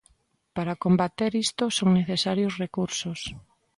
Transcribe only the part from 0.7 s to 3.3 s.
combater isto son necesarios recursos.